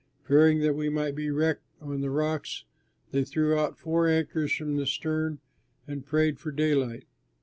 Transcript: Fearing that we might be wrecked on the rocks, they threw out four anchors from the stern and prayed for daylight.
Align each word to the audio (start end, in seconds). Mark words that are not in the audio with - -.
Fearing 0.23 0.61
that 0.61 0.73
we 0.73 0.89
might 0.89 1.13
be 1.13 1.29
wrecked 1.29 1.61
on 1.79 2.01
the 2.01 2.09
rocks, 2.09 2.63
they 3.11 3.23
threw 3.23 3.55
out 3.55 3.77
four 3.77 4.07
anchors 4.07 4.51
from 4.51 4.75
the 4.77 4.87
stern 4.87 5.37
and 5.87 6.07
prayed 6.07 6.39
for 6.39 6.51
daylight. 6.51 7.05